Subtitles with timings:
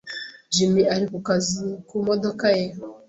[0.53, 2.65] Jim ari kukazi kumodoka ye.